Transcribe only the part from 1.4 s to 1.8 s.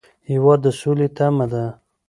ده.